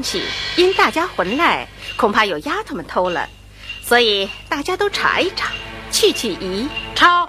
[0.00, 0.22] 东西，
[0.56, 3.28] 因大家混来，恐怕有丫头们偷了，
[3.82, 5.50] 所以大家都查一查，
[5.92, 6.66] 去去疑。
[6.94, 7.28] 抄。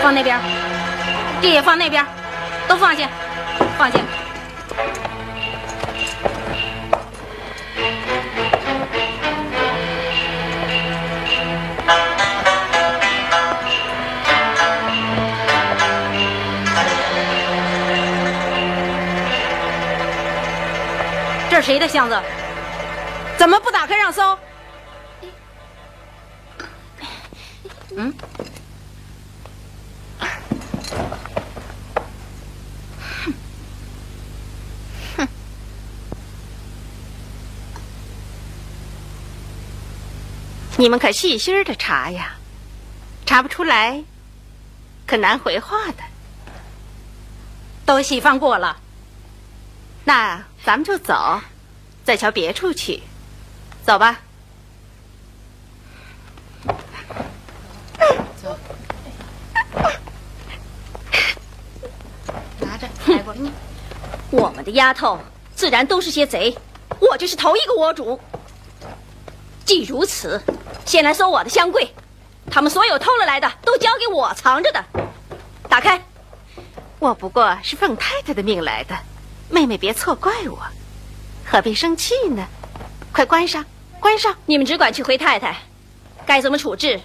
[0.00, 0.40] 放那边，
[1.42, 2.06] 这也放那边，
[2.68, 3.08] 都放下，
[3.76, 3.98] 放下。
[21.68, 22.18] 谁的箱子？
[23.36, 24.38] 怎么不打开让搜？
[27.94, 28.14] 嗯，
[40.78, 42.36] 你们可细心的查呀，
[43.26, 44.02] 查不出来，
[45.06, 46.02] 可难回话的。
[47.84, 48.78] 都细翻过了。
[50.04, 51.42] 那咱们就走，
[52.08, 53.02] 再瞧别处去。
[53.84, 54.18] 走吧。
[62.60, 63.52] 拿着，来过你。
[64.30, 65.20] 我们的丫头
[65.54, 66.56] 自然都是些贼，
[66.98, 68.18] 我就是头一个窝主。
[69.66, 70.42] 既如此，
[70.86, 71.94] 先来搜我的箱柜，
[72.50, 74.82] 他们所有偷了来的都交给我藏着的。
[75.68, 76.02] 打开，
[77.00, 78.96] 我不过是奉太太的命来的，
[79.50, 80.58] 妹妹别错怪我，
[81.50, 82.46] 何必生气呢？
[83.10, 83.64] 快关上，
[84.00, 84.36] 关上！
[84.44, 85.56] 你们只管去回太太，
[86.26, 87.00] 该怎么处置，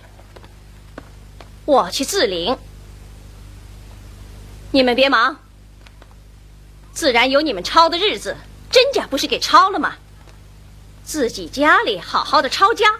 [1.64, 2.58] 我去自领。
[4.72, 5.40] 你们别忙，
[6.92, 8.36] 自然有你们抄的日子，
[8.70, 9.96] 真假不是给抄了吗？
[11.06, 13.00] 自己家里好好的抄家，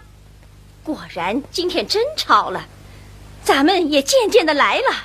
[0.82, 2.66] 果然今天真抄了，
[3.44, 4.96] 咱们也渐渐的来了。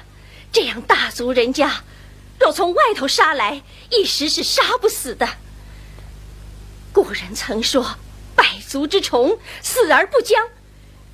[0.53, 1.83] 这样大族人家，
[2.39, 3.61] 若从外头杀来，
[3.91, 5.29] 一时是杀不死的。
[7.05, 7.95] 古人曾说
[8.35, 10.49] ：“百足之虫，死而不僵。”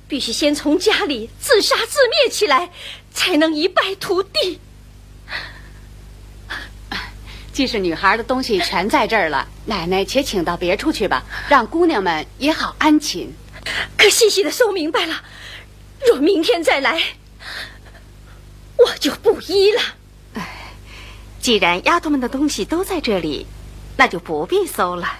[0.09, 2.71] 必须先从家里自杀自灭起来，
[3.13, 4.59] 才能一败涂地。
[7.53, 13.31] 既是女孩的东西全在这儿了，奶奶且请到别处去吧，让姑娘们也好安寝。
[13.95, 15.23] 可细细的搜明白了，
[16.07, 16.99] 若明天再来，
[18.75, 19.81] 我就不依了。
[21.39, 23.45] 既然丫头们的东西都在这里，
[23.95, 25.19] 那就不必搜了。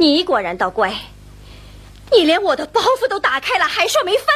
[0.00, 0.94] 哼，你果然倒乖，
[2.10, 4.26] 你连我的包袱都打开了，还说没翻。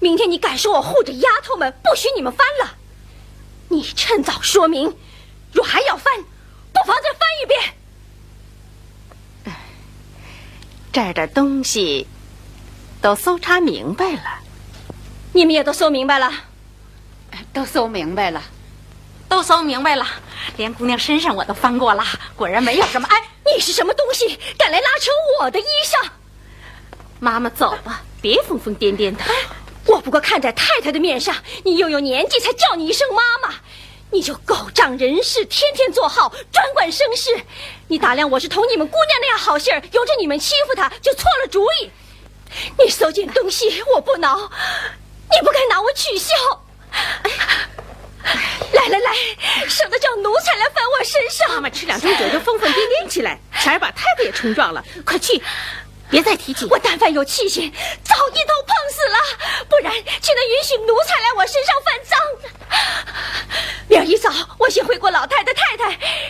[0.00, 2.74] 明天你敢说我护着丫头们，不许你们翻了？
[3.68, 4.96] 你趁早说明。
[5.52, 6.12] 若还要翻，
[6.72, 7.74] 不妨再翻一遍。
[10.92, 12.06] 这儿的东西
[13.00, 14.40] 都搜查明白了，
[15.32, 16.30] 你们也都搜明白了，
[17.52, 18.42] 都搜明白了，
[19.28, 20.06] 都搜明白了，
[20.56, 22.04] 连姑娘身上我都翻过了，
[22.36, 23.08] 果然没有什么。
[23.08, 23.22] 哎，
[23.54, 25.10] 你是什么东西，敢来拉扯
[25.40, 26.08] 我的衣裳？
[27.20, 29.22] 妈妈，走吧，别疯疯癫癫的。
[29.86, 31.34] 我不过看在太太的面上，
[31.64, 33.54] 你又有年纪，才叫你一声妈妈。
[34.10, 37.30] 你就狗仗人势，天天做号，专管生事。
[37.88, 41.90] 你打量我是同你们姑娘那样好信儿，由着你们欺负她，就错了主意。
[42.78, 46.34] 你搜件东西，我不挠，你不该拿我取笑。
[46.90, 47.67] 哎呀，
[48.72, 49.12] 来来来，
[49.68, 51.48] 省得叫奴才来翻我身上。
[51.50, 54.84] 妈妈吃两盅酒就疯疯癫癫起来，差点把太太也冲撞了。
[55.04, 55.42] 快去，
[56.10, 56.66] 别再提起。
[56.66, 57.72] 我但凡有气性，
[58.04, 59.18] 早一头碰死了。
[59.68, 62.18] 不然，岂能允许奴才来我身上犯脏？
[63.88, 65.84] 明儿一早，我先回过老太太太太，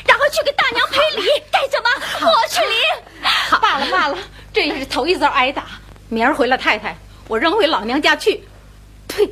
[0.06, 1.90] 然后去给大娘赔礼，该怎么
[2.20, 3.60] 我去领。
[3.60, 4.18] 罢了罢了，
[4.52, 5.66] 这也是头一遭挨打。
[6.08, 6.96] 明儿回了太太，
[7.26, 8.46] 我扔回老娘家去。
[9.08, 9.28] 呸！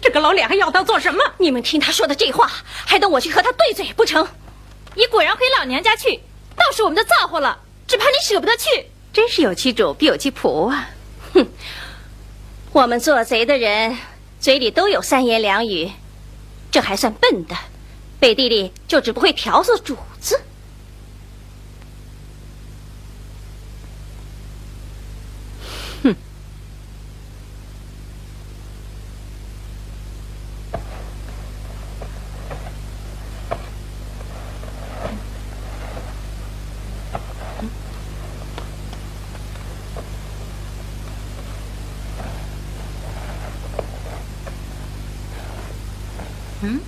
[0.00, 1.22] 这个老脸还要他做什么？
[1.38, 2.50] 你们听他说的这话，
[2.86, 4.26] 还等我去和他对嘴不成？
[4.94, 6.20] 你果然回老娘家去，
[6.56, 7.58] 倒是我们的造化了。
[7.86, 8.86] 只怕你舍不得去。
[9.12, 10.88] 真是有其主必有其仆啊！
[11.34, 11.44] 哼，
[12.72, 13.98] 我们做贼的人
[14.38, 15.90] 嘴里都有三言两语，
[16.70, 17.56] 这还算笨的，
[18.20, 19.96] 背地里就只不会调唆主
[46.60, 46.80] 子。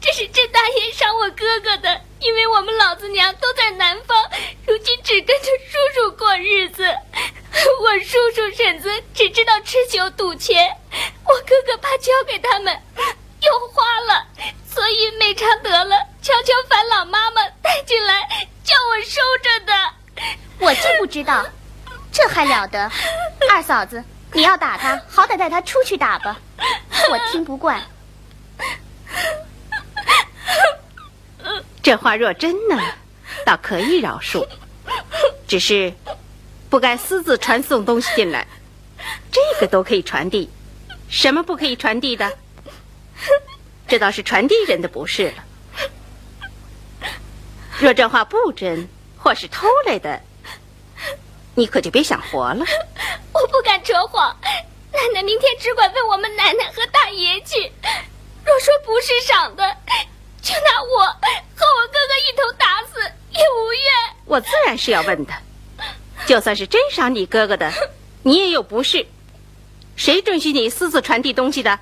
[0.00, 4.30] 这是郑大爷赏我哥哥的，因为我们老子娘都在南方，
[4.66, 6.84] 如今只跟着叔叔过日子。
[7.80, 10.70] 我叔叔婶子只知道吃酒赌钱，
[11.24, 12.78] 我哥哥怕交给他们
[13.40, 14.26] 又花了，
[14.68, 18.20] 所以美常得了，悄悄烦老妈妈带进来，
[18.62, 19.72] 叫我收着的。
[20.58, 21.44] 我就不知道，
[22.12, 22.44] 这还
[22.84, 22.92] 了！
[23.50, 24.02] 二嫂子，
[24.32, 26.38] 你要打他， 好歹带他出去打吧。
[27.10, 27.82] 我听不惯。
[31.82, 32.80] 这话若真呢，
[33.44, 34.46] 倒可以饶恕，
[35.46, 35.92] 只是
[36.70, 38.46] 不该私自传送东西进来。
[39.30, 40.50] 这个都可以传递，
[41.08, 42.32] 什么不可以传递的？
[43.86, 45.44] 这倒是传递人的不是了。
[47.78, 48.88] 若这话不真，
[49.18, 50.22] 或是偷来的，
[51.54, 52.64] 你可就别想活了。
[53.32, 54.36] 我不敢扯谎，
[54.92, 57.72] 奶奶明天只管问我们奶奶和大爷去。
[58.44, 59.76] 若说不是赏的，
[60.42, 64.16] 就拿我和我哥哥一同打死也无怨。
[64.26, 65.32] 我自然是要问的。
[66.26, 67.72] 就算是真赏你哥哥的，
[68.22, 69.06] 你也有不是。
[69.96, 71.78] 谁准许你私自传递东西的？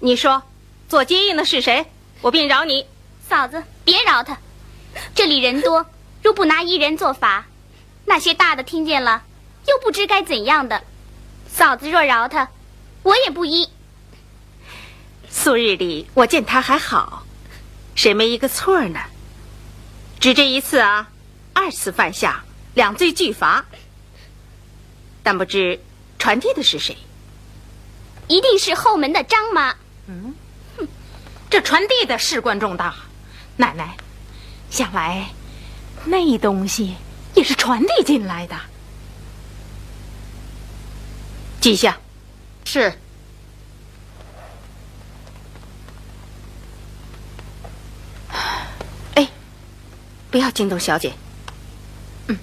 [0.00, 0.42] 你说，
[0.88, 1.86] 做接应的是谁？
[2.20, 2.86] 我便饶你。
[3.28, 4.36] 嫂子，别饶他。
[5.14, 5.86] 这里人多，
[6.22, 7.46] 若不拿一人做法，
[8.04, 9.22] 那些大的听见了，
[9.66, 10.82] 又不知该怎样的。
[11.48, 12.48] 嫂子若饶他，
[13.02, 13.68] 我也不依。
[15.28, 17.24] 素日里我见他还好，
[17.94, 19.00] 谁没一个错呢？
[20.20, 21.10] 只这一次啊，
[21.52, 22.44] 二次犯下，
[22.74, 23.64] 两罪俱罚。
[25.22, 25.80] 但不知
[26.18, 26.96] 传递的是谁？
[28.28, 29.74] 一定是后门的张妈。
[30.06, 30.34] 嗯，
[30.76, 30.88] 哼，
[31.50, 32.94] 这传递的事关重大，
[33.56, 33.96] 奶奶，
[34.70, 35.28] 想来
[36.04, 36.94] 那东西
[37.34, 38.56] 也是传递进来的。
[41.60, 41.98] 记下。
[42.64, 42.92] 是。
[49.14, 49.28] 哎，
[50.30, 51.12] 不要惊动小姐。
[52.28, 52.38] 嗯。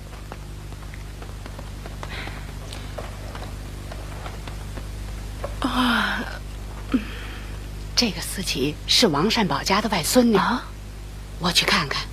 [5.60, 6.24] 啊，
[7.96, 10.38] 这个思琪是王善宝家的外孙女。
[10.38, 10.64] 啊，
[11.40, 12.04] 我去看看。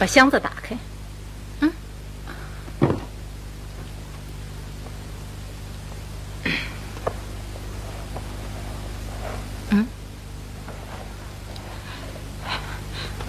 [0.00, 0.74] 把箱子打开。
[1.60, 1.72] 嗯。
[9.68, 9.86] 嗯。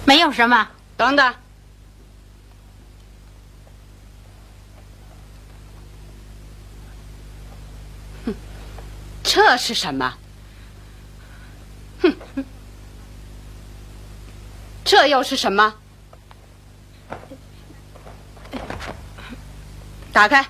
[0.06, 0.66] 没有什么。
[0.96, 1.34] 等等。
[8.24, 8.34] 哼，
[9.22, 10.14] 这是什么？
[12.00, 12.16] 哼，
[14.82, 15.74] 这又是什么？
[20.12, 20.46] 打开。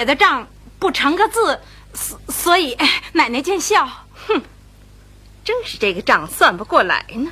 [0.00, 1.60] 写的账不成个字，
[1.92, 3.86] 所所以哎奶奶见笑。
[4.26, 4.40] 哼，
[5.44, 7.30] 正是这个账算不过来呢。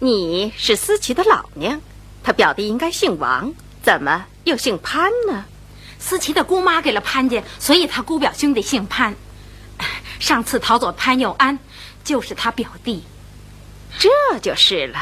[0.00, 1.80] 你是思琪的老娘，
[2.24, 5.44] 他表弟应该姓王，怎么又姓潘呢？
[6.00, 9.14] 思琪的姑妈给了潘家，所以他姑表兄弟姓潘。
[10.18, 11.56] 上次逃走潘佑安，
[12.02, 13.04] 就是他表弟。
[13.96, 14.98] 这就是了。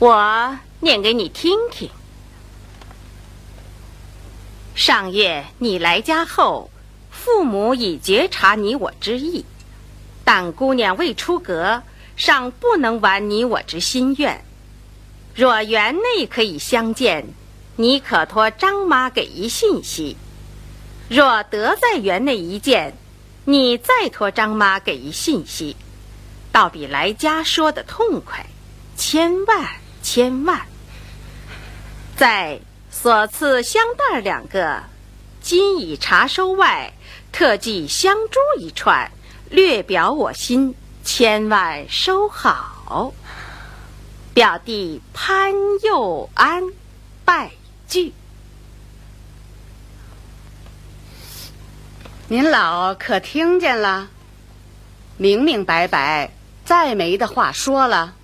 [0.00, 1.88] 我念给你听听。
[4.86, 6.70] 上月你来家后，
[7.10, 9.42] 父母已觉察你我之意，
[10.26, 11.82] 但姑娘未出阁，
[12.16, 14.44] 尚不能完你我之心愿。
[15.34, 17.26] 若园内可以相见，
[17.76, 20.18] 你可托张妈给一信息；
[21.08, 22.92] 若得在园内一见，
[23.46, 25.74] 你再托张妈给一信息，
[26.52, 28.44] 倒比来家说的痛快，
[28.98, 29.66] 千万
[30.02, 30.60] 千万。
[32.14, 32.60] 在。
[32.94, 34.84] 所赐香袋两个，
[35.42, 36.94] 今已查收外，
[37.32, 39.10] 特寄香珠一串，
[39.50, 43.12] 略表我心，千万收好。
[44.32, 46.62] 表弟潘佑安，
[47.26, 47.50] 拜
[47.88, 48.14] 具。
[52.28, 54.08] 您老可听见了？
[55.18, 56.30] 明明白白，
[56.64, 58.14] 再没的话说了。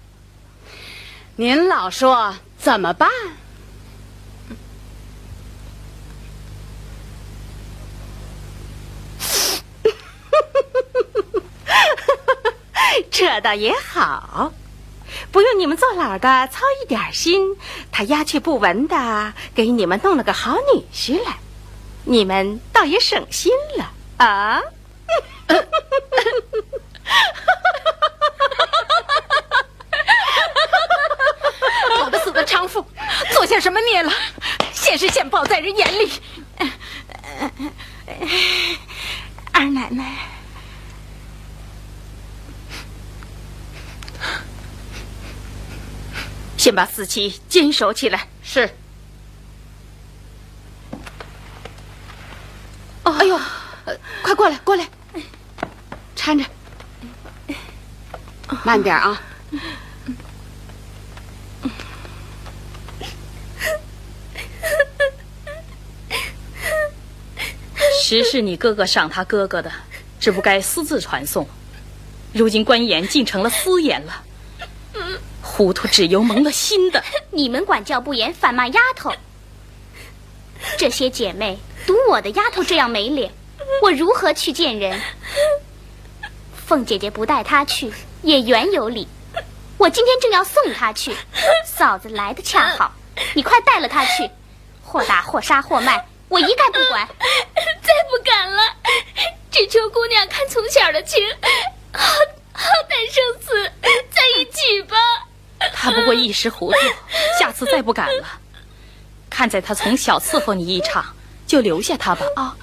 [1.37, 3.11] 您老说怎么办？
[13.11, 14.53] 这倒也好，
[15.33, 17.57] 不用你们做老的操一点心，
[17.91, 21.39] 他鸦雀不闻的给你们弄了个好女婿来，
[22.05, 23.93] 你们倒也省心了
[24.25, 24.63] 啊！
[32.05, 32.87] 我的死的娼妇，
[33.33, 34.13] 做下什么孽了？
[34.73, 36.13] 现实现报在人眼里。
[39.53, 40.40] 二奶奶。
[46.57, 48.29] 先把四七坚守起来。
[48.43, 48.69] 是。
[53.03, 53.41] 哦，哎呦，
[54.23, 54.87] 快过来，过来，
[56.15, 56.45] 搀着，
[58.63, 59.21] 慢点啊。
[68.03, 69.71] 实是你哥哥赏他哥哥的，
[70.19, 71.49] 只不该私自传送。
[72.33, 74.25] 如今官言竟成了私言了。
[75.43, 79.13] 糊涂只由蒙了心的，你们管教不严，反骂丫头。
[80.79, 83.33] 这些姐妹赌我的丫头这样没脸，
[83.83, 85.01] 我如何去见人？
[86.53, 89.09] 凤姐姐不带她去，也原有理。
[89.77, 91.15] 我今天正要送她去，
[91.67, 92.95] 嫂子来的恰好，
[93.35, 94.31] 你快带了她去，
[94.83, 97.09] 或打或杀或卖，我一概不管。
[97.83, 98.63] 再不敢了，
[99.51, 101.19] 只求姑娘看从小的情，
[101.93, 102.07] 好
[102.53, 103.73] 好歹生死
[104.11, 104.97] 在一起吧。
[105.75, 106.79] 他不过一时糊涂，
[107.39, 108.27] 下次再不敢了。
[109.29, 111.15] 看在他从小伺候你一场，
[111.47, 112.57] 就留下他吧啊！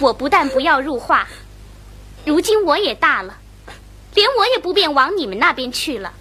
[0.00, 1.28] 我不但不要入画，
[2.24, 3.36] 如今我也大了，
[4.14, 6.12] 连我也不便往你们那边去了。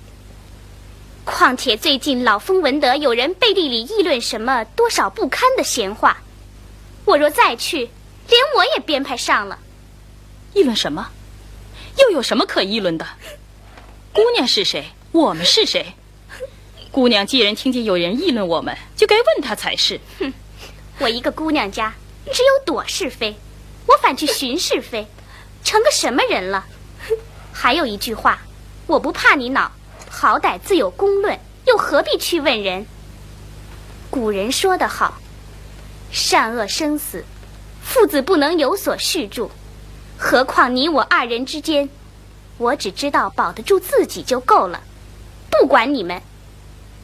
[1.25, 6.17] 况且最近老风闻得有人背地里议论什么多少不堪的闲话，
[7.05, 7.89] 我若再去，
[8.27, 9.57] 连我也编排上了。
[10.53, 11.09] 议论什么？
[11.97, 13.05] 又有什么可议论的？
[14.11, 14.85] 姑娘是谁？
[15.11, 15.93] 我们是谁？
[16.91, 19.99] 姑娘既然听见有人议论我们，就该问他才是。
[20.19, 20.33] 哼，
[20.99, 21.93] 我一个姑娘家，
[22.25, 23.35] 只有躲是非，
[23.87, 25.07] 我反去寻是非，
[25.63, 26.65] 成个什么人了？
[27.51, 28.41] 还有一句话，
[28.85, 29.71] 我不怕你恼，
[30.09, 32.85] 好歹自有公论，又何必去问人？
[34.11, 35.19] 古人说得好，
[36.11, 37.25] 善恶生死，
[37.83, 39.49] 父子不能有所续住，
[40.17, 41.89] 何况你我二人之间，
[42.57, 44.81] 我只知道保得住自己就够了。
[45.49, 46.21] 不管你们，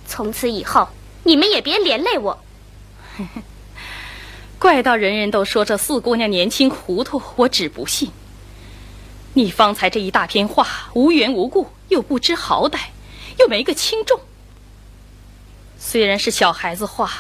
[0.08, 0.88] 从此以后
[1.24, 2.40] 你们也别连累我。
[4.58, 8.12] 怪到人人都说这四姑娘年轻糊涂，我只不信。
[9.34, 12.80] 你方才这一大篇话，无缘无故，又不知好歹，
[13.38, 14.20] 又没个轻重。
[15.78, 17.12] 虽然是小孩子话，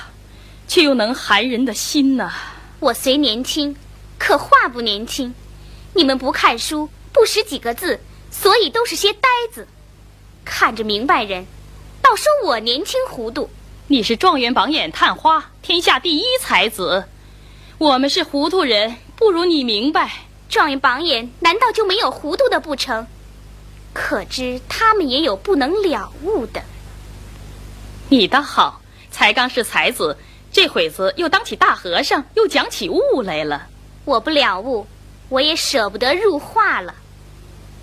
[0.67, 2.33] 却又能寒人的心呐。
[2.79, 3.75] 我虽年轻，
[4.17, 5.33] 可话不年轻。
[5.93, 7.99] 你们不看书，不识几个字，
[8.31, 9.67] 所以都是些呆子。
[10.45, 11.45] 看着明白人，
[12.01, 13.49] 倒说我年轻糊涂。
[13.87, 17.05] 你是状元榜眼探花，天下第一才子。
[17.77, 20.11] 我们是糊涂人，不如你明白。
[20.47, 23.07] 状元榜眼难道就没有糊涂的不成？
[23.93, 26.63] 可知他们也有不能了悟的。
[28.09, 28.81] 你倒好，
[29.11, 30.17] 才刚是才子，
[30.51, 33.67] 这会子又当起大和尚，又讲起悟来了。
[34.05, 34.87] 我不了悟，
[35.29, 36.95] 我也舍不得入画了。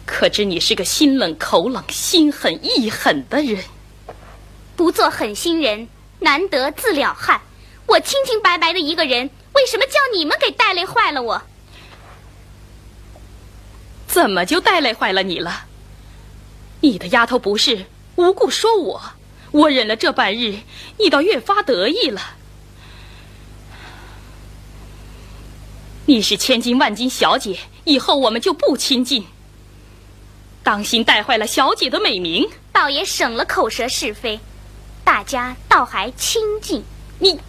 [0.05, 3.65] 可知你是个心冷口冷、心狠意狠的人。
[4.77, 5.89] 不做狠心人，
[6.21, 7.41] 难得自了汉。
[7.87, 11.43] 我清清白白的一个人，为什么叫你们给带累坏了我？
[14.07, 15.67] 怎么就带累坏了你了？
[16.81, 17.87] 你的丫头不是
[18.17, 19.03] 无故说我，
[19.51, 20.61] 我忍了这半日，
[20.99, 22.21] 你倒越发得意了。
[26.09, 29.27] 你是千金万金小姐，以后我们就不亲近。
[30.63, 34.39] 当心带坏了小姐的美名，倒也省了口舌是非，
[35.03, 36.85] 大家倒还亲近。
[37.19, 37.41] 你。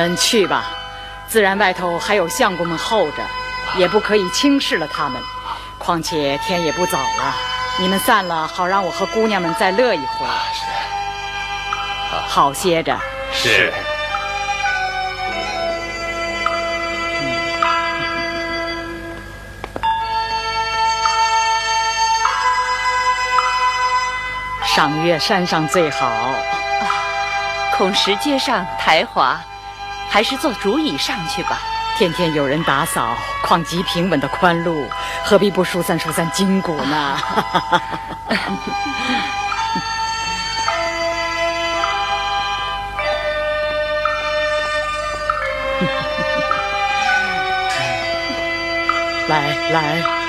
[0.00, 0.64] 们去吧，
[1.28, 3.22] 自然外头还有相公们候着，
[3.76, 5.20] 也不可以轻视了他们。
[5.76, 7.34] 况且天也不早了，
[7.78, 10.26] 你们散了，好让我和姑娘们再乐一回。
[10.54, 12.98] 是，好歇着。
[13.30, 13.72] 是。
[24.64, 26.10] 赏月山上最好。
[27.76, 29.40] 孔石街上台滑，
[30.10, 31.58] 还是坐竹椅上去吧。
[31.96, 34.90] 天天有人打扫，况极平稳的宽路，
[35.24, 37.18] 何必不疏散疏散筋骨呢？
[49.28, 50.19] 来 来。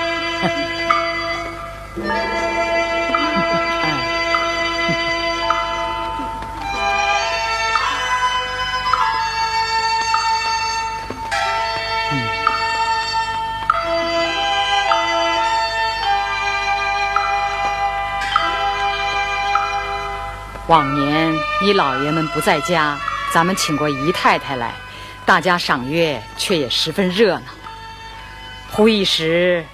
[20.72, 22.98] 往年你老爷们不在家，
[23.34, 24.74] 咱们请过姨太太来，
[25.26, 27.42] 大家赏月却也十分热闹。
[28.72, 29.66] 忽一时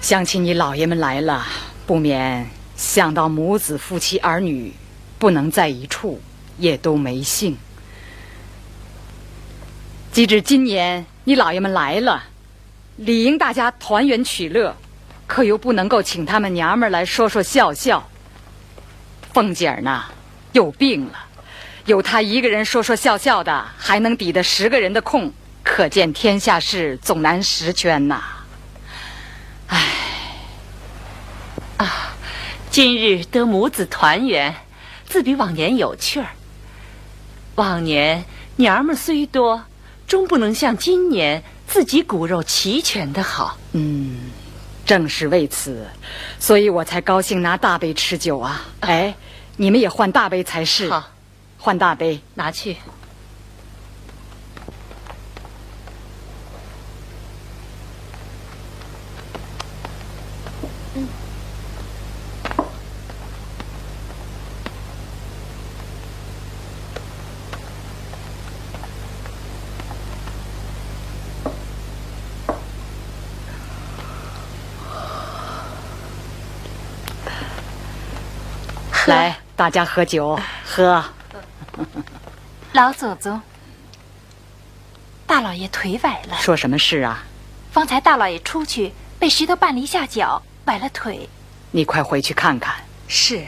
[0.00, 1.44] 想起你老爷们来了，
[1.84, 4.72] 不免想到母子夫妻儿女
[5.18, 6.22] 不能在一处，
[6.56, 7.58] 也都没兴。
[10.12, 12.22] 即至今年你老爷们来了，
[12.94, 14.76] 理应大家团圆取乐，
[15.26, 18.08] 可又不能够请他们娘们来说说笑笑。
[19.36, 20.02] 凤姐儿呢，
[20.52, 21.26] 又病了，
[21.84, 25.30] 有她一个人说说笑笑的，还能抵得十个人的空，
[25.62, 28.22] 可见天下事总难十全呐。
[29.66, 29.78] 唉，
[31.76, 32.16] 啊，
[32.70, 34.54] 今日得母子团圆，
[35.06, 36.28] 自比往年有趣儿。
[37.56, 38.24] 往年
[38.56, 39.62] 娘们虽多，
[40.06, 43.58] 终不能像今年自己骨肉齐全的好。
[43.72, 44.30] 嗯，
[44.86, 45.86] 正是为此，
[46.40, 48.64] 所以我才高兴拿大杯吃酒啊。
[48.80, 49.14] 哎。
[49.58, 50.88] 你们也换大杯才是。
[50.90, 51.02] 好，
[51.58, 52.76] 换大杯，拿去。
[79.06, 79.45] 来。
[79.56, 81.02] 大家喝酒，喝。
[82.74, 83.40] 老祖宗，
[85.26, 86.36] 大老爷腿崴了。
[86.38, 87.24] 说什么事啊？
[87.72, 91.26] 方才大老爷出去，被石头绊了一下脚，崴了腿。
[91.70, 92.74] 你快回去看看。
[93.08, 93.42] 是。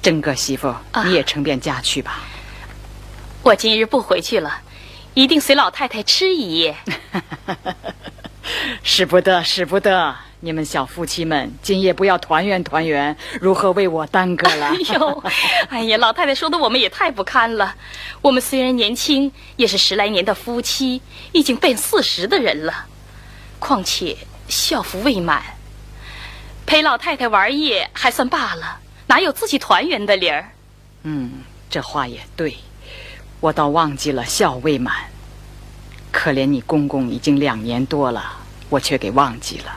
[0.00, 2.20] 真个媳妇，你也成便家去吧。
[3.42, 4.62] 我今日不回去了，
[5.12, 6.74] 一定随老太太吃一夜。
[8.82, 10.14] 使不得，使不得！
[10.44, 14.66] 你们小夫妻们，今夜不要团圆团圆，如何为我耽搁了？
[14.74, 15.24] 哎呦，
[15.70, 17.76] 哎呀，老太太说的我们也太不堪了。
[18.20, 21.00] 我们虽然年轻，也是十来年的夫妻，
[21.30, 22.86] 已经奔四十的人了。
[23.60, 24.16] 况且
[24.48, 25.40] 孝服未满，
[26.66, 30.50] 陪老太太玩夜还算罢了，哪有自己团圆的理儿？
[31.04, 32.56] 嗯，这话也对，
[33.38, 34.92] 我倒忘记了孝未满。
[36.12, 38.22] 可怜你公公已经两年多了，
[38.68, 39.72] 我却给忘记了。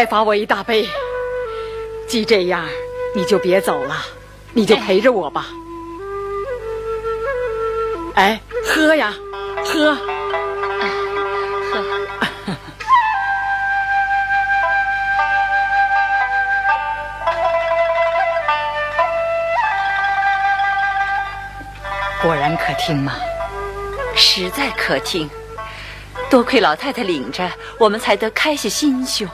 [0.00, 0.88] 该罚我一大杯。
[2.08, 2.66] 既这样，
[3.14, 3.96] 你就别走了，
[4.54, 5.48] 你就陪着我吧。
[8.14, 9.12] 哎，喝呀，
[9.62, 9.94] 喝。
[22.22, 23.12] 果然可听吗？
[24.16, 25.28] 实在可听。
[26.30, 29.28] 多亏老太太领着，我们才得开些心胸。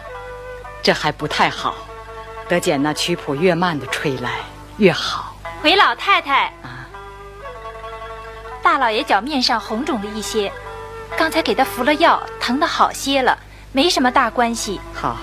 [0.86, 1.74] 这还不太好，
[2.48, 4.36] 得捡那曲谱越慢的吹来
[4.76, 5.36] 越好。
[5.60, 6.86] 回老太太啊，
[8.62, 10.52] 大老爷脚面上红肿了一些，
[11.18, 13.36] 刚才给他服了药，疼的好些了，
[13.72, 14.80] 没什么大关系。
[14.94, 15.16] 好，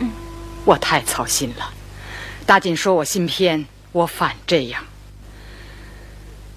[0.00, 0.12] 嗯，
[0.66, 1.70] 我太操心了。
[2.44, 4.84] 大锦说我心偏，我反这样。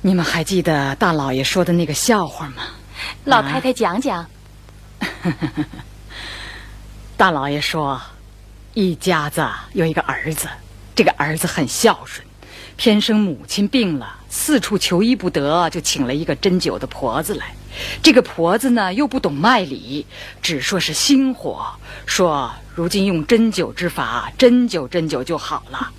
[0.01, 2.63] 你们还记得大老爷说的那个笑话吗？
[3.23, 4.25] 老太太讲讲。
[7.19, 8.01] 大老爷说，
[8.73, 10.47] 一家子有一个儿子，
[10.95, 12.25] 这个儿子很孝顺，
[12.77, 17.53] 偏生母亲病了，四处求医不得，就请了一个针灸的婆子来。
[18.01, 20.05] 这个婆子呢，又不懂脉理，
[20.41, 21.69] 只说是心火，
[22.05, 25.91] 说如今用针灸之法，针灸针灸就好了。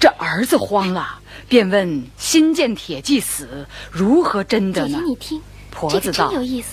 [0.00, 4.88] 这儿子慌了，便问：心见铁骑死，如何针的呢？
[4.88, 5.40] 姐姐，你听。
[5.78, 6.32] 婆子道：“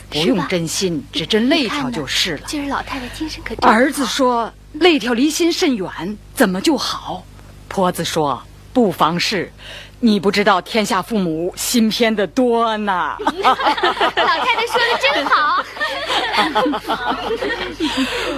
[0.09, 7.23] 不用真心，只针肋条就是了。”今儿老太太精神可儿子说： “肋条离心甚远，怎么就好？”
[7.69, 8.41] 婆子说
[8.73, 9.53] ：“不妨事，
[9.99, 13.15] 你不知道天下父母心偏的多呢。
[13.21, 15.63] ”老太太说的真好。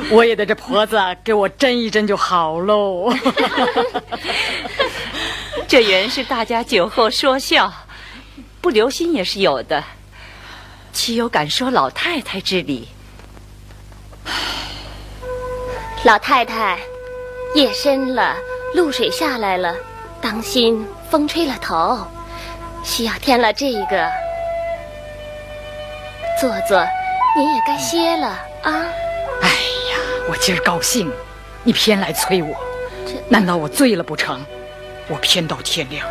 [0.09, 3.09] 我也得这婆子给我针一针就好喽。
[5.65, 7.71] 这原是大家酒后说笑，
[8.59, 9.81] 不留心也是有的。
[10.97, 12.87] 岂有敢说老太太之理？
[16.03, 16.79] 老太太，
[17.53, 18.35] 夜深了，
[18.73, 19.75] 露水下来了，
[20.19, 22.03] 当心风吹了头，
[22.83, 24.09] 需要添了这个。
[26.41, 26.83] 坐坐，
[27.37, 28.29] 您也该歇了
[28.63, 28.85] 啊。
[29.43, 31.11] 哎呀，我今儿高兴，
[31.63, 32.57] 你偏来催我，
[33.29, 34.43] 难道我醉了不成？
[35.07, 36.07] 我偏到天亮。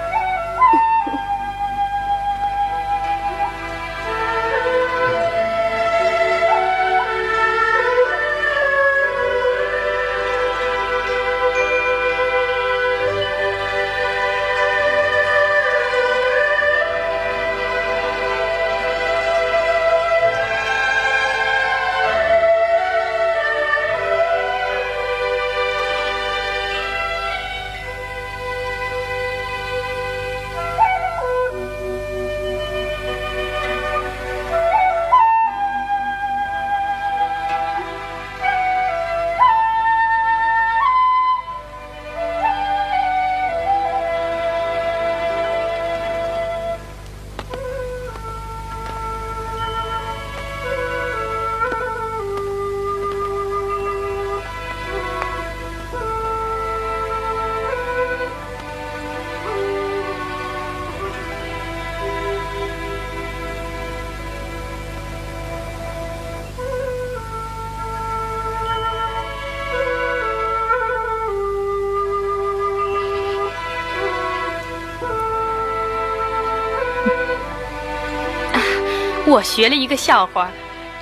[79.47, 80.51] 学了一个笑话，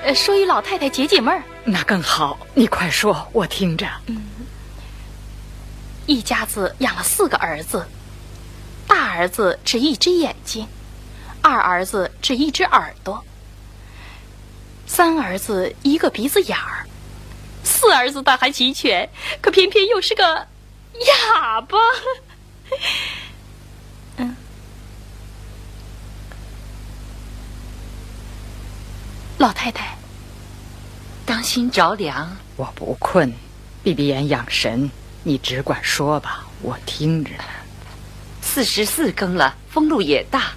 [0.05, 1.43] 呃，说与老太太解解闷儿。
[1.65, 3.89] 那更好，你快说，我听着。
[4.07, 4.23] 嗯，
[6.07, 7.85] 一家子养了四个儿子，
[8.87, 10.69] 大儿子只一只眼睛，
[11.41, 13.25] 二儿子只一只耳朵，
[14.87, 16.87] 三儿子一个鼻子眼儿，
[17.65, 19.09] 四儿子倒还齐全，
[19.41, 20.47] 可偏偏又是个
[21.33, 21.79] 哑巴。
[29.37, 29.97] 老太太，
[31.27, 32.37] 当心着凉。
[32.57, 33.33] 我不困，
[33.83, 34.91] 闭闭眼养神。
[35.25, 37.45] 你只管说吧，我听着呢。
[38.43, 40.53] 四十四更了，风路也大，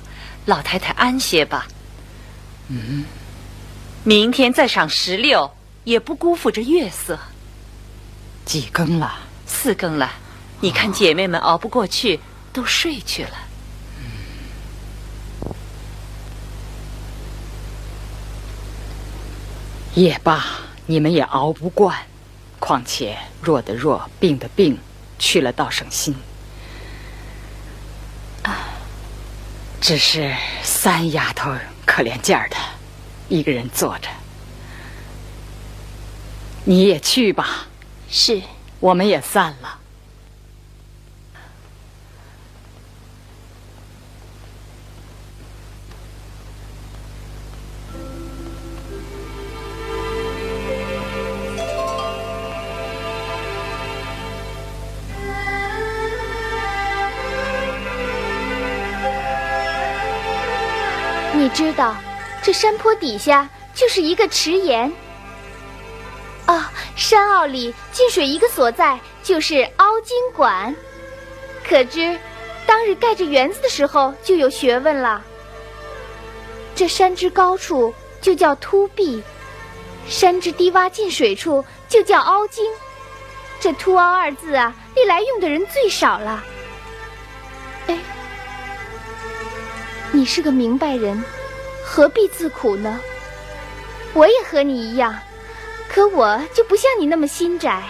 [0.45, 1.67] 老太太安歇吧。
[2.67, 3.05] 嗯，
[4.03, 5.49] 明天再赏石榴，
[5.83, 7.17] 也不辜负这月色。
[8.45, 9.19] 几更了？
[9.45, 10.11] 四更了。
[10.59, 12.19] 你看姐妹们熬不过去，
[12.53, 13.46] 都睡去了。
[19.97, 20.45] 也罢，
[20.85, 21.97] 你们也熬不惯。
[22.59, 24.77] 况且弱的弱，病的病，
[25.17, 26.15] 去了倒省心。
[28.43, 28.69] 啊，
[29.81, 30.31] 只是
[30.61, 31.51] 三丫头
[31.83, 32.55] 可怜劲儿的，
[33.27, 34.07] 一个人坐着。
[36.65, 37.65] 你也去吧。
[38.07, 38.39] 是。
[38.79, 39.79] 我们也散了。
[61.37, 61.95] 你知道，
[62.41, 64.91] 这山坡底下就是一个池岩。
[66.47, 70.75] 哦，山坳里进水一个所在就是凹晶馆。
[71.63, 72.19] 可知，
[72.65, 75.21] 当日盖这园子的时候就有学问了。
[76.73, 79.21] 这山之高处就叫凸壁，
[80.09, 82.65] 山之低洼进水处就叫凹晶。
[83.59, 86.43] 这凸凹二字啊，历来用的人最少了。
[87.85, 87.99] 哎，
[90.11, 91.23] 你是个明白人。
[91.89, 92.99] 何必自苦呢？
[94.13, 95.17] 我也和你一样，
[95.87, 97.81] 可我就不像你那么心窄。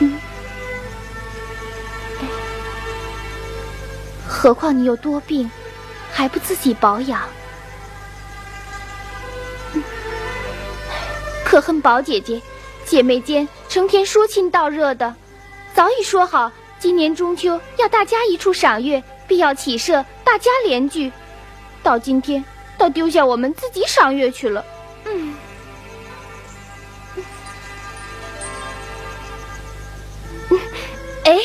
[0.00, 0.20] 嗯，
[4.28, 5.50] 何况你有多病，
[6.12, 7.22] 还不自己保养？
[11.42, 12.40] 可恨宝姐姐，
[12.84, 15.14] 姐妹间成天说亲道热的，
[15.74, 19.00] 早已说好，今年中秋要大家一处赏月。
[19.28, 21.12] 必要起社，大家联聚。
[21.84, 22.44] 到今天，
[22.76, 24.64] 倒丢下我们自己赏月去了。
[25.04, 25.36] 嗯，
[31.24, 31.38] 哎，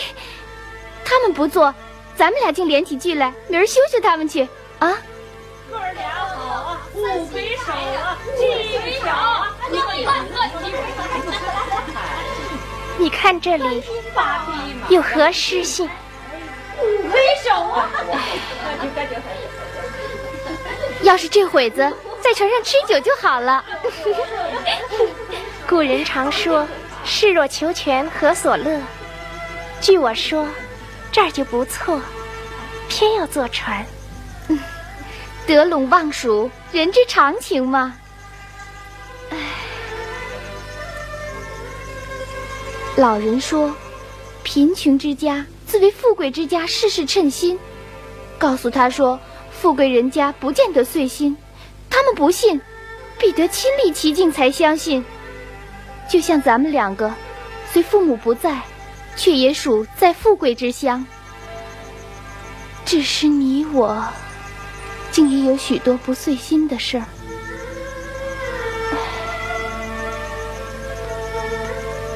[1.04, 1.72] 他们不做，
[2.16, 4.98] 咱们俩竟联起聚来，明儿休休他们去啊！
[5.70, 8.48] 哥儿俩好啊，五魁首啊，七
[8.80, 9.56] 魁首啊，
[12.98, 13.84] 你看，这里
[14.90, 15.90] 有何诗信？
[16.82, 17.90] 五魁首啊！
[21.02, 21.82] 要是这会子
[22.22, 23.64] 在船上吃酒就好了。
[25.68, 26.68] 古人常说
[27.04, 28.80] “士若求全，何所乐”。
[29.82, 30.48] 据我说，
[31.12, 32.02] 这儿就不错，
[32.88, 33.86] 偏要坐船。
[35.46, 37.96] 得陇望蜀，人之常情嘛。
[42.98, 43.76] 老人说，
[44.44, 45.46] 贫穷之家。
[45.68, 47.60] 自为富贵之家，事事称心。
[48.38, 49.20] 告诉他说，
[49.52, 51.36] 富贵人家不见得遂心。
[51.90, 52.62] 他们不信，
[53.20, 55.04] 必得亲历其境才相信。
[56.10, 57.14] 就像咱们两个，
[57.74, 58.62] 虽父母不在，
[59.18, 61.06] 却也属在富贵之乡。
[62.86, 64.02] 只是你我，
[65.12, 67.06] 竟也有许多不遂心的事儿。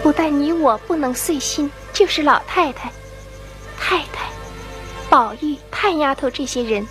[0.01, 2.91] 不但你我不能遂心，就是老太太。
[3.77, 4.29] 太太、
[5.09, 6.88] 宝玉、探丫头这些人，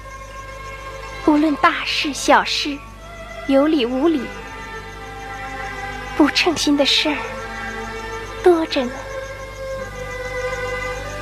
[1.26, 2.76] 无论大事小事，
[3.46, 4.22] 有理无理，
[6.16, 7.16] 不称心的事儿
[8.42, 8.90] 多着呢。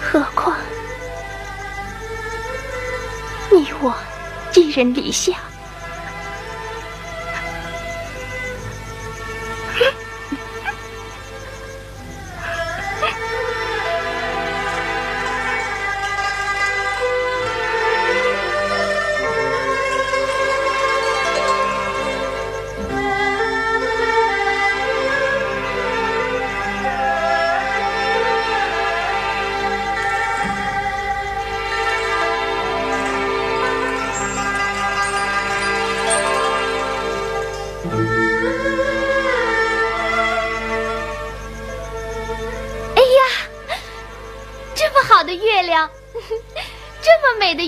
[0.01, 0.57] 何况
[3.51, 3.95] 你我
[4.51, 5.35] 寄人篱下。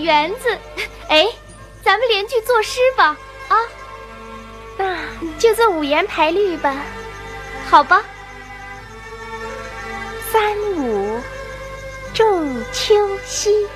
[0.08, 0.58] 园子，
[1.10, 1.28] 哎，
[1.84, 3.14] 咱们连句作诗吧，
[3.48, 3.56] 啊，
[4.78, 4.96] 那
[5.38, 6.74] 就做五言排律吧，
[7.68, 8.02] 好吧。
[10.32, 11.20] 三五
[12.14, 13.68] 仲秋夕，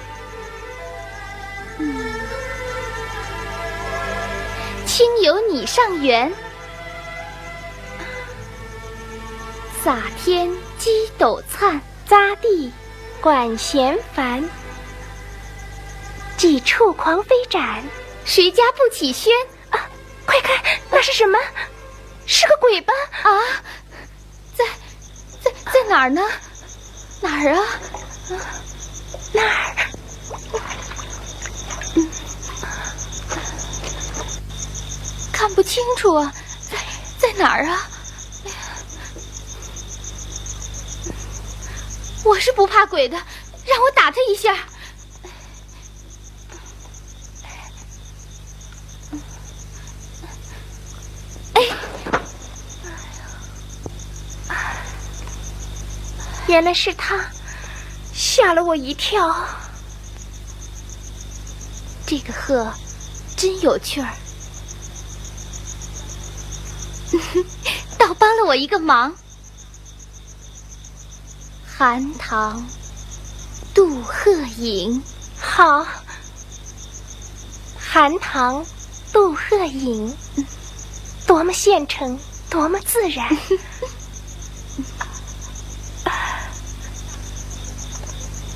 [1.77, 2.14] 嗯，
[4.87, 6.33] 亲友你上园，
[9.85, 12.73] 洒天鸡斗灿，扎地
[13.21, 14.42] 管弦烦。
[16.83, 17.81] 几处狂飞斩，
[18.25, 19.33] 谁家不起轩？
[19.71, 19.79] 啊，
[20.27, 21.38] 快看，那是什么？
[22.27, 22.92] 是个鬼吧？
[23.23, 23.31] 啊，
[24.57, 24.64] 在
[25.40, 26.21] 在在哪儿呢？
[27.21, 27.64] 哪儿啊？
[29.33, 29.77] 哪儿？
[31.95, 32.11] 嗯，
[35.33, 36.35] 看不清楚啊，
[36.68, 36.79] 在
[37.29, 37.88] 在哪儿啊？
[42.25, 43.16] 我是不怕鬼的，
[43.66, 44.57] 让我打他一下。
[56.53, 57.19] 原来是他，
[58.12, 59.35] 吓了我一跳。
[62.07, 62.71] 这个鹤
[63.35, 64.15] 真有趣儿，
[67.97, 69.17] 倒帮了我一个忙。
[71.65, 72.62] 寒塘
[73.73, 75.03] 渡鹤影，
[75.41, 75.87] 好。
[77.79, 78.62] 寒塘
[79.11, 80.15] 渡鹤影，
[81.27, 82.19] 多么现成，
[82.51, 83.27] 多么自然。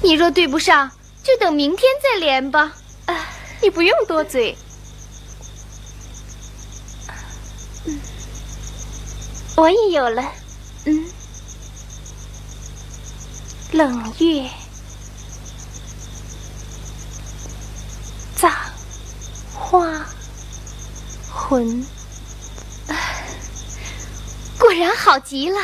[0.06, 0.88] 你若对不上，
[1.24, 2.72] 就等明天再连吧。
[3.06, 3.26] 啊，
[3.60, 4.56] 你不用多嘴。
[7.86, 8.00] 嗯，
[9.56, 10.22] 我也有了。
[10.84, 11.10] 嗯，
[13.72, 14.48] 冷月
[18.36, 18.48] 葬
[19.52, 20.06] 花
[21.28, 21.84] 魂，
[24.56, 25.60] 果然好极了。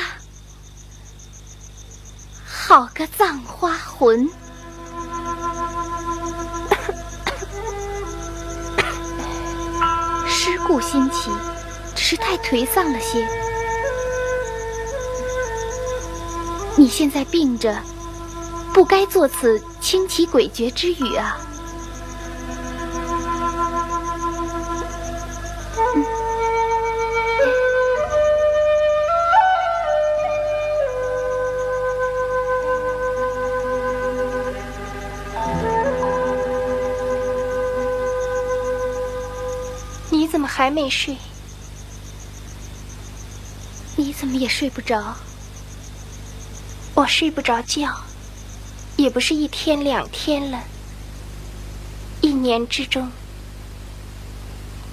[2.72, 4.24] 好个葬花魂！
[10.26, 11.30] 尸故新奇，
[11.94, 13.28] 只是太颓丧了些。
[16.74, 17.76] 你现在病着，
[18.72, 21.36] 不该作此轻奇诡谲之语啊！
[40.12, 41.16] 你怎么还没睡，
[43.96, 45.16] 你怎么也睡不着？
[46.94, 47.90] 我睡不着觉，
[48.98, 50.64] 也不是一天两天了。
[52.20, 53.10] 一年之中，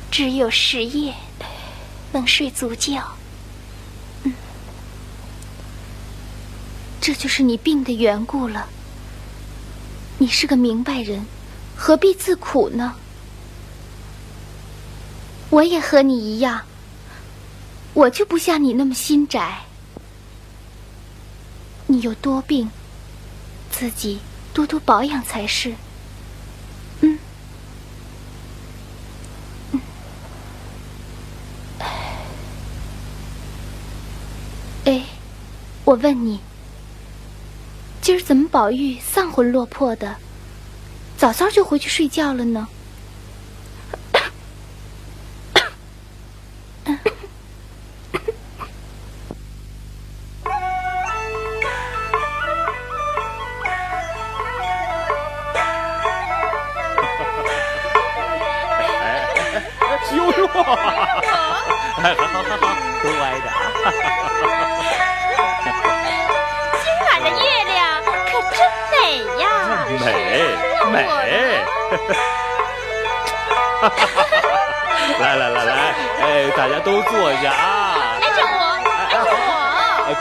[0.10, 1.13] 只有十夜
[2.13, 3.05] 能睡足觉。
[4.23, 4.34] 嗯，
[7.01, 8.69] 这就是你病的缘故了。
[10.17, 11.25] 你是个明白人，
[11.75, 12.95] 何必自苦呢？
[15.49, 16.62] 我也和你一样，
[17.93, 19.62] 我就不像你那么心窄。
[21.88, 22.69] 你有多病，
[23.71, 24.19] 自己
[24.53, 25.73] 多多保养才是。
[27.01, 27.17] 嗯，
[29.71, 29.81] 嗯。
[34.85, 35.03] 哎，
[35.83, 36.39] 我问你，
[38.01, 40.17] 今儿怎么宝玉丧魂落魄的，
[41.17, 42.67] 早早就回去睡觉了呢？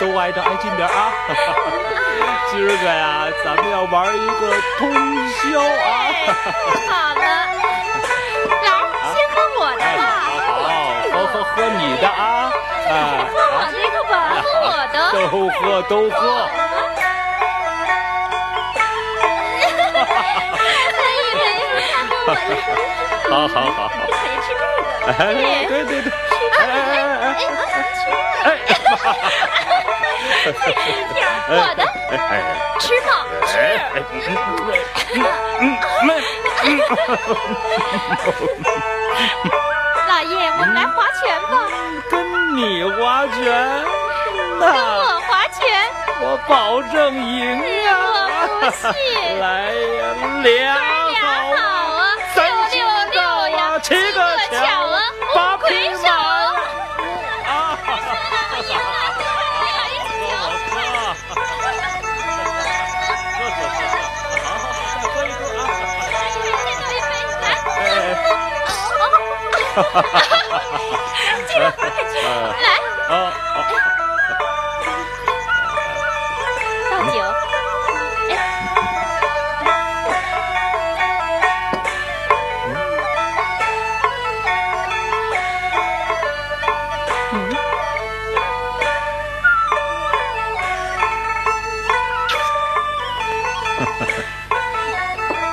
[0.00, 1.12] 都挨着挨近点啊！
[2.50, 4.90] 今儿个呀，咱们要玩一个通
[5.34, 5.64] 宵啊！
[6.88, 7.20] 好了，
[8.62, 8.66] 来，
[9.12, 10.00] 先喝我的吧。
[10.46, 10.48] 好，
[11.12, 12.50] 喝喝喝你的啊！
[12.88, 12.90] 哎，
[13.32, 14.96] 喝我这个吧，喝我的。
[15.12, 15.16] 都
[15.50, 16.16] 喝都喝。
[20.94, 22.36] 可以可以，喝我的。
[23.28, 23.92] 好好好好。
[24.10, 24.62] 还吃这个。
[25.18, 25.20] 哎，
[25.68, 26.06] 对对对，
[26.58, 27.34] 哎哎哎哎
[28.44, 28.46] 哎，
[31.50, 31.82] 我的，
[32.78, 33.08] 吃吧，
[33.46, 33.50] 吃。
[40.08, 41.52] 老爷，我们来划拳吧。
[42.10, 42.12] 跟
[42.56, 43.36] 你划拳？
[44.58, 45.60] 跟我划拳？
[46.20, 47.38] 我保证赢
[47.84, 47.86] 呀！
[48.00, 48.84] 我不信。
[49.40, 50.00] 来呀，
[50.42, 50.48] 俩
[69.82, 70.78] 哈哈哈哈哈！
[71.58, 72.68] 来，来！
[73.08, 73.14] 来，
[76.90, 77.16] 倒酒。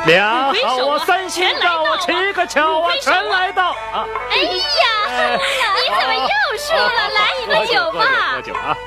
[0.06, 4.06] 俩好啊，三星高啊，七个巧啊，全来到啊！
[4.30, 6.92] 哎呀，你怎么又输了？
[7.10, 8.04] 来一个酒吧。
[8.34, 8.78] 喝酒啊！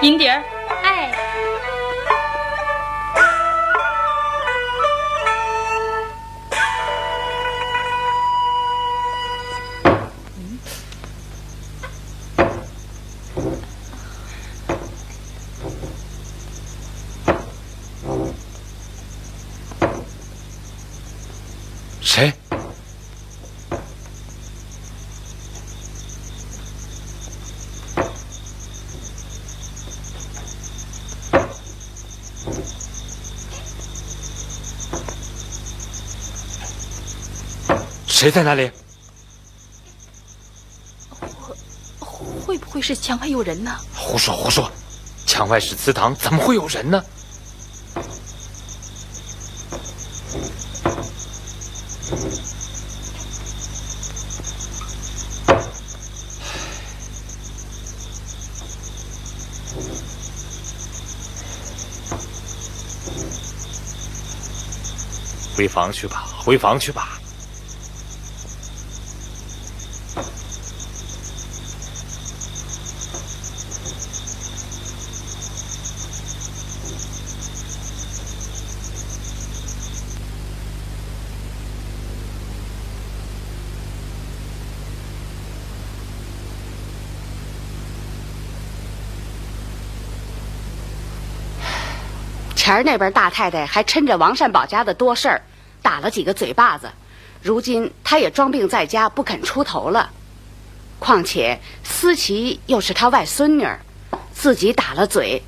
[0.00, 0.42] 银蝶儿，
[38.26, 38.68] 谁在那里？
[42.00, 43.78] 会不会是墙外有人呢？
[43.94, 44.68] 胡说胡说！
[45.26, 47.00] 墙外是祠堂，怎么会有人呢？
[65.56, 67.15] 回房去吧，回房去吧。
[92.66, 95.42] 前儿那边大太太还趁着王善保家的多事儿，
[95.82, 96.90] 打了几个嘴巴子，
[97.40, 100.10] 如今她也装病在家，不肯出头了。
[100.98, 103.78] 况且思琪又是她外孙女儿，
[104.34, 105.44] 自己打了嘴。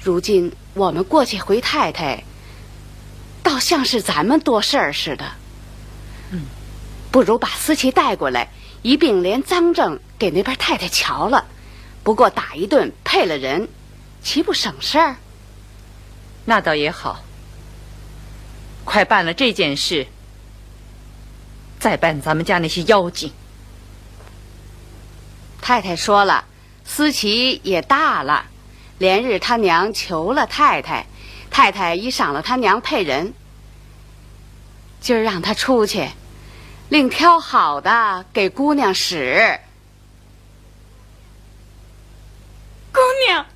[0.00, 2.22] 如今我们过去回太太，
[3.42, 5.32] 倒像是咱们多事儿似的。
[6.30, 6.42] 嗯，
[7.10, 8.50] 不如把思琪带过来，
[8.82, 11.44] 一并连赃证给那边太太瞧了。
[12.04, 13.68] 不过打一顿配了人，
[14.22, 15.16] 岂不省事儿？
[16.46, 17.22] 那倒也好，
[18.84, 20.06] 快办了这件事，
[21.78, 23.32] 再办咱们家那些妖精。
[25.60, 26.44] 太太说了，
[26.84, 28.46] 思琪也大了，
[28.98, 31.06] 连日他娘求了太太，
[31.50, 33.32] 太太已赏了他娘配人。
[35.00, 36.10] 今儿让他出去，
[36.90, 39.58] 另挑好的给姑娘使。
[42.92, 43.46] 姑娘，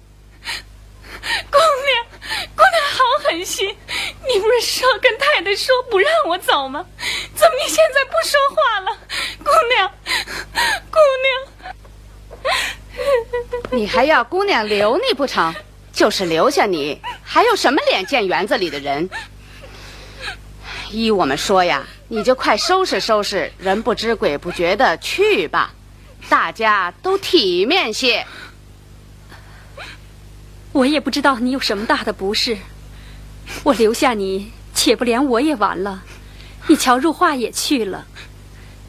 [1.50, 2.06] 姑娘，
[2.54, 3.68] 姑娘好狠心！
[4.26, 6.84] 你不是说跟太太说不让我走吗？
[7.34, 8.96] 怎么你现在不说话了？
[9.44, 9.92] 姑娘，
[10.90, 11.28] 姑娘。
[13.70, 15.54] 你还要姑娘留你不成？
[15.92, 19.10] 就是留下你，还有什么脸见园子里的人？
[20.90, 25.72] 依我们说呀，你就快收拾收拾，人不知鬼不觉的去吧，
[26.28, 28.24] 大家都体面些。
[30.72, 32.58] 我也不知道你有什么大的不是，
[33.64, 36.04] 我留下你，且不连我也完了。
[36.66, 38.06] 你瞧，入画也去了，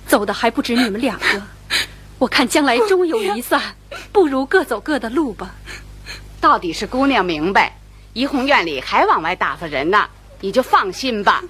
[0.06, 1.42] 走的还不止你们两个。
[2.18, 3.76] 我看将来终有一散，
[4.12, 5.56] 不如各走各的路吧。
[6.42, 7.78] 到底是姑娘明白，
[8.14, 10.10] 怡红院里还往外打发人呢，
[10.42, 11.42] 你就放心吧。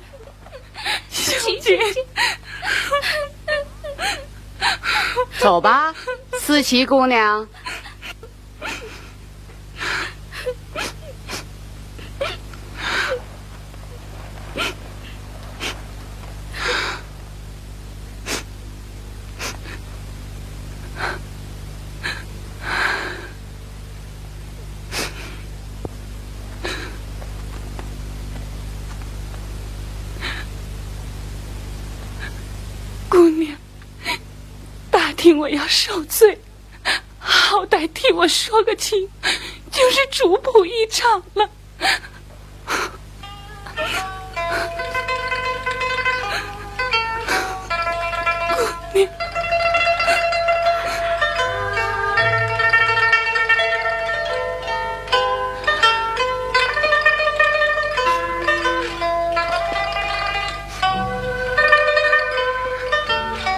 [1.10, 1.80] 小姐，
[5.40, 5.94] 走吧，
[6.40, 7.48] 思琪姑娘。
[33.10, 33.58] 姑娘
[34.92, 36.40] 打听我要受罪
[37.18, 39.10] 好歹替我说个情
[39.72, 41.50] 就是主仆一场了。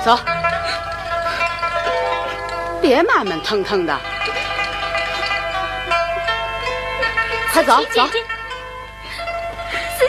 [0.04, 0.18] 走，
[2.82, 3.96] 别慢慢腾腾的，
[7.54, 8.10] 快走走。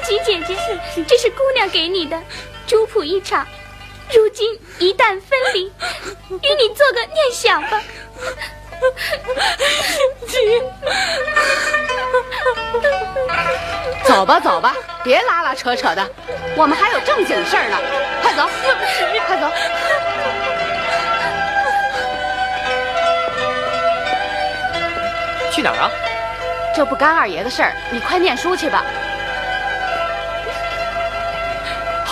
[0.03, 0.57] 思琪姐姐，
[1.07, 2.21] 这是姑娘给你的，
[2.67, 3.47] 主仆一场。
[4.13, 5.65] 如今一旦分离，
[6.43, 7.81] 与你做个念想吧。
[14.05, 14.75] 走吧走吧，
[15.05, 16.07] 别拉拉扯扯的，
[16.57, 17.79] 我们还有正经事儿呢。
[18.21, 18.47] 快走，
[19.27, 19.49] 快走。
[25.53, 25.91] 去哪儿啊？
[26.75, 28.85] 这不干二爷的事儿，你快念书去吧。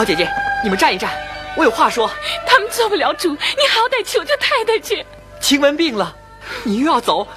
[0.00, 0.26] 好姐姐，
[0.64, 1.10] 你们站一站，
[1.54, 2.10] 我有话说。
[2.46, 5.04] 他们做不了主，你好歹求求太太去。
[5.40, 6.16] 晴雯病了，
[6.64, 7.28] 你又要走，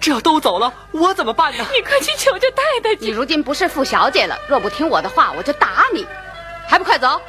[0.00, 1.64] 这要都走了，我怎么办呢？
[1.72, 3.04] 你快去求求太太去。
[3.04, 6.04] 你如今不是傅小姐了，若不听我的话，我就打你，
[6.66, 7.22] 还不快走！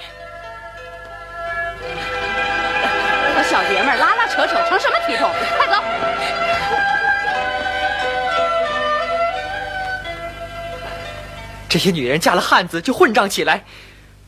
[3.36, 5.30] 和小爷们拉拉扯扯成什么体统？
[5.56, 5.84] 快走！
[11.70, 13.64] 这些女人嫁了汉子就混账起来，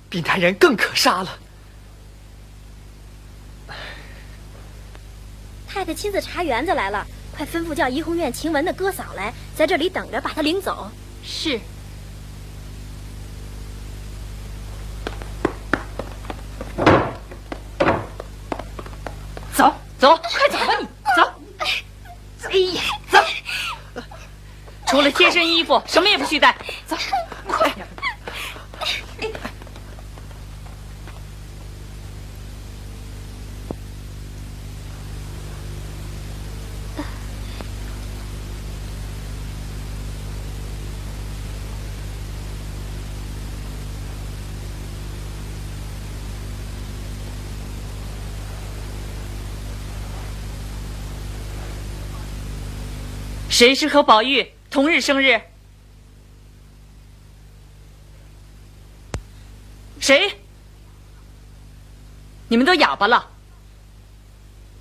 [0.09, 1.37] 比男人更可杀了。
[5.67, 10.89] 太太亲自查园子来了，快吩咐叫怡红院晴雯的哥嫂来，在这里等着，把她领走。
[11.23, 11.59] 是。
[19.53, 22.49] 走走，快走吧你，走。
[22.49, 22.81] 哎呀，
[23.11, 24.03] 走。
[24.87, 26.57] 除了贴身衣服，什么也不许带。
[26.87, 26.97] 走，
[53.59, 55.41] 谁是和宝玉同日生日？
[59.99, 60.39] 谁？
[62.47, 63.27] 你们都哑巴了？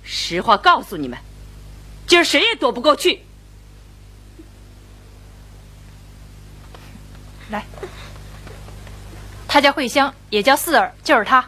[0.01, 1.19] 实话告诉你们，
[2.07, 3.21] 今儿谁也躲不过去。
[7.49, 7.65] 来，
[9.45, 11.41] 他叫慧香，也叫四儿，就是他。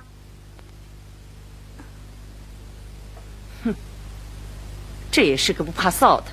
[3.63, 3.73] 哼，
[5.09, 6.25] 这也是个不怕臊的。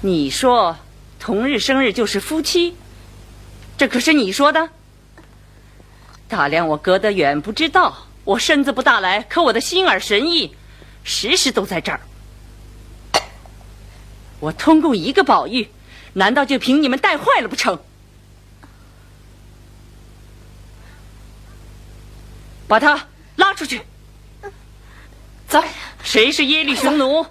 [0.00, 0.76] 你说
[1.18, 2.76] 同日生日就是夫妻，
[3.76, 4.70] 这可是你说的。
[6.28, 10.54] 大量我隔得远不知道，我身子不大来，可我的心耳神意，
[11.02, 12.00] 时时都在这儿。
[14.38, 15.68] 我通共一个宝玉，
[16.12, 17.80] 难道就凭你们带坏了不成？
[22.68, 23.82] 把他拉出去。
[25.48, 25.60] 走，
[26.04, 27.26] 谁是耶律雄奴？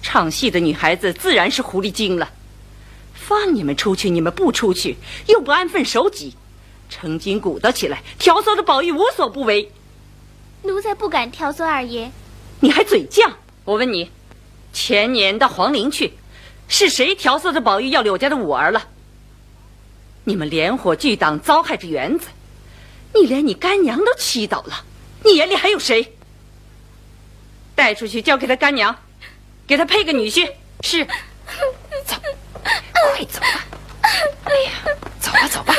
[0.00, 2.30] 唱戏的女孩子自然是狐狸精了，
[3.12, 4.96] 放你们出去，你们不出去，
[5.26, 6.34] 又不安分守己，
[6.88, 9.70] 成筋鼓捣起来，挑唆的宝玉无所不为。
[10.62, 12.10] 奴才不敢挑唆二爷。
[12.60, 13.30] 你还嘴犟？
[13.64, 14.10] 我问你，
[14.72, 16.14] 前年到皇陵去，
[16.68, 18.88] 是谁挑唆着宝玉要柳家的五儿了？
[20.24, 22.28] 你们连伙聚党，糟害着园子，
[23.14, 24.84] 你连你干娘都欺倒了，
[25.22, 26.14] 你眼里还有谁？
[27.78, 28.94] 带出去交给他干娘。
[29.64, 30.50] 给他配个女婿，
[30.80, 31.06] 是。
[32.04, 32.16] 走，
[33.14, 33.64] 快走吧。
[34.02, 34.72] 哎呀，
[35.20, 35.72] 走吧，走吧。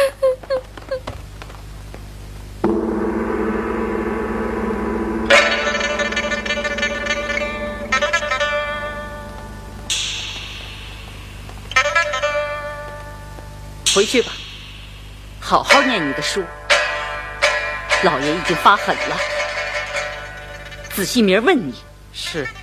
[13.94, 14.32] 回去吧，
[15.42, 16.42] 好好念你的书。
[18.04, 19.18] 老爷已经发狠了，
[20.94, 21.74] 仔细明儿问你。
[22.20, 22.59] 是。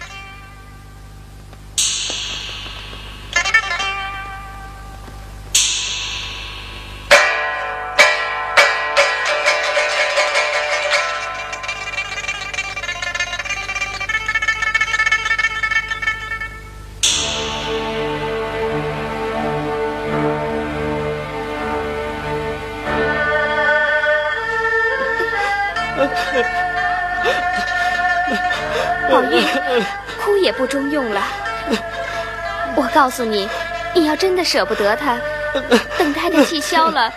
[33.16, 33.48] 诉你，
[33.94, 35.18] 你要真的舍不得他，
[35.98, 37.10] 等太太气消了，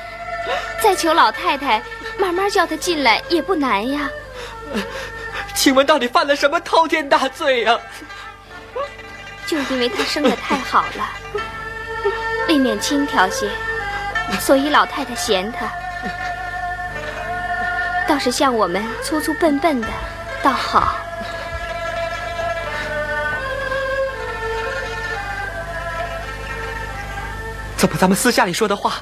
[0.81, 1.83] 再求老太太
[2.17, 4.09] 慢慢叫他进来也不难呀。
[5.53, 7.77] 请问到底犯了什么滔天大罪呀？
[9.45, 11.09] 就因为他生的太好了，
[12.47, 13.49] 未免轻佻些，
[14.39, 15.69] 所以老太太嫌他。
[18.07, 19.87] 倒是像我们粗粗笨笨的，
[20.41, 20.95] 倒好。
[27.79, 29.01] 怎么咱们私下里说的话，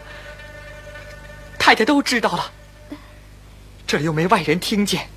[1.57, 2.51] 太太都知道了？
[3.87, 5.09] 这里又没外人听见，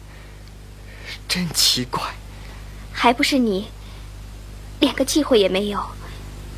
[1.28, 2.00] 真奇怪。
[2.90, 3.68] 还不是你，
[4.78, 5.84] 连个忌讳也没有，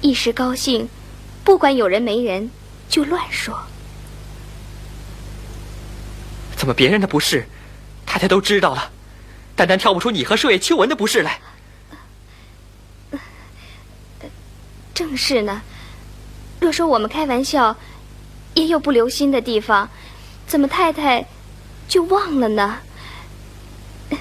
[0.01, 0.89] 一时高兴，
[1.43, 2.49] 不管有人没人，
[2.89, 3.61] 就乱说。
[6.57, 7.49] 怎么别人的不是，
[8.07, 8.93] 太太都知道了，
[9.57, 11.41] 单单挑不出你和射月秋纹的不是来？
[14.95, 15.61] 正是呢。
[16.63, 17.77] 若说我们开玩笑，
[18.55, 19.91] 也有不留心的地方，
[20.47, 21.27] 怎么太太
[21.89, 22.79] 就忘了呢？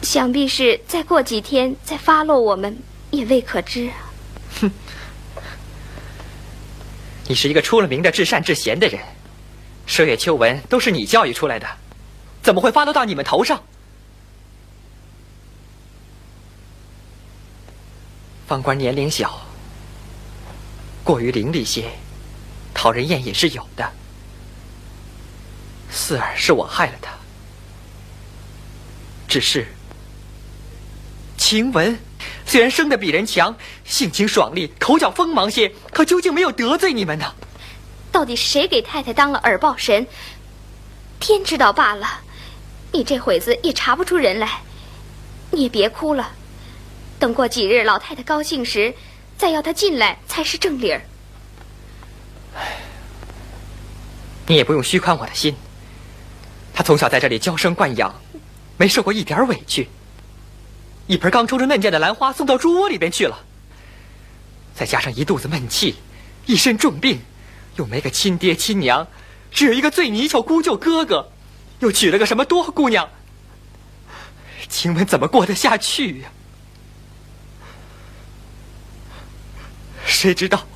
[0.00, 2.78] 想必是再过几天再发落我们，
[3.10, 3.90] 也未可知。
[4.62, 4.70] 哼，
[7.28, 8.98] 你是一个出了名的至善至贤的人，
[9.86, 11.68] 麝月秋纹都是你教育出来的，
[12.42, 13.62] 怎么会发落到你们头上？
[18.46, 19.38] 方官年龄小。
[21.08, 21.90] 过于伶俐些，
[22.74, 23.90] 讨人厌也是有的。
[25.90, 27.12] 四儿是我害了他，
[29.26, 29.66] 只是
[31.38, 31.98] 晴雯
[32.44, 33.56] 虽然生的比人强，
[33.86, 37.34] 性情爽利，口角锋芒些，可究竟没有得罪你们呢？
[38.12, 40.06] 到底谁给太太当了耳报神？
[41.18, 42.20] 天知道罢了。
[42.92, 44.60] 你这会子也查不出人来，
[45.52, 46.32] 你也别哭了。
[47.18, 48.94] 等过几日，老太太高兴时。
[49.38, 51.00] 再要他进来才是正理儿。
[54.48, 55.54] 你也不用虚宽我的心。
[56.74, 58.12] 他从小在这里娇生惯养，
[58.76, 59.88] 没受过一点委屈。
[61.06, 63.38] 一盆刚抽出嫩茧的兰花送到猪窝里边去了，
[64.74, 65.94] 再加上一肚子闷气，
[66.46, 67.20] 一身重病，
[67.76, 69.06] 又没个亲爹亲娘，
[69.50, 71.30] 只有一个最泥鳅姑舅哥哥，
[71.78, 73.08] 又娶了个什么多姑娘，
[74.68, 76.28] 晴雯怎么过得下去呀？
[80.08, 80.66] 谁知道，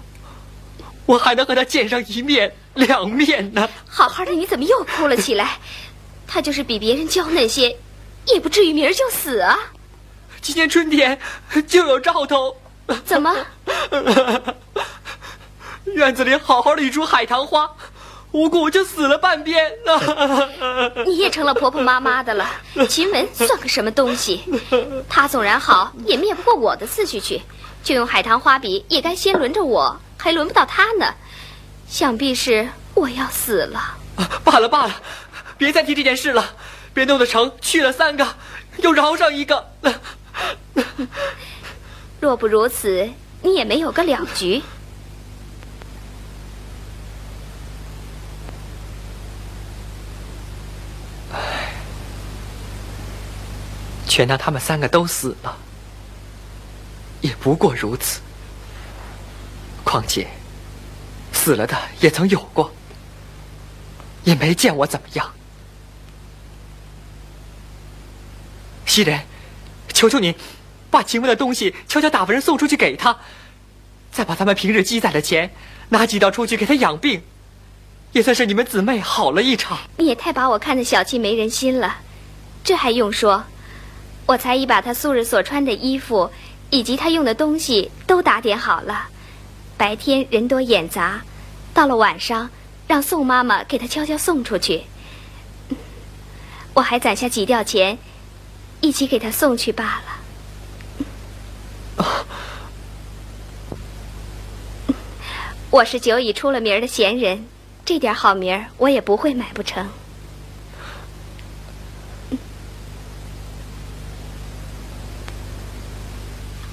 [1.07, 3.69] 我还能和他见上一面两面呢？
[3.89, 5.59] 好好的，你怎么又哭了起来？
[6.29, 7.77] 他就是比别人娇嫩些，
[8.27, 9.59] 也不至于明儿就死啊。
[10.41, 11.19] 今年春天
[11.67, 12.57] 就有兆头。
[13.05, 13.35] 怎么？
[15.87, 17.71] 院子里好好的一株海棠花，
[18.33, 19.73] 无故就死了半边。
[21.05, 22.49] 你也成了婆婆妈妈的了。
[22.89, 24.45] 秦雯算个什么东西？
[25.09, 27.43] 她纵然好，也灭不过我的次序去。
[27.83, 31.15] 就用海棠花笔，也该先轮着我，还轮不到他呢。
[31.89, 33.99] 想必是我要死了。
[34.45, 35.03] 罢了罢了，
[35.59, 36.55] 别再提这件事了，
[36.95, 38.37] 别弄得成去了三个，
[38.79, 39.73] 又饶上一个。
[42.21, 43.11] 若不如此，
[43.43, 44.63] 你也没有个了局。
[54.07, 55.57] 全当他们三个都死了。
[57.23, 58.21] 也不过如此。
[59.83, 60.29] 况且，
[61.33, 62.71] 死了的也曾有过，
[64.25, 65.33] 也没见我怎么样。
[68.85, 69.21] 袭人，
[69.93, 70.37] 求求你，
[70.91, 73.17] 把秦雯的东西悄悄打发人送出去给他，
[74.13, 75.51] 再把咱们平日积攒的钱
[75.89, 77.23] 拿几道出去给他养病，
[78.13, 79.79] 也算是你们姊妹好了一场。
[79.97, 82.01] 你也太把我看得小气没人心了，
[82.63, 83.45] 这还用说？
[84.27, 86.31] 我才已把他素日所穿的衣服。
[86.73, 89.09] 以及他用的东西都打点好了，
[89.77, 91.21] 白天人多眼杂，
[91.75, 92.49] 到了晚上，
[92.89, 94.85] 让宋妈妈给他悄悄送出去。
[96.73, 97.99] 我还攒下几吊钱，
[98.81, 100.01] 一起给他送去罢
[101.99, 102.05] 了。
[105.69, 107.47] 我是久已出了名的闲人，
[107.85, 109.87] 这点好名我也不会买不成。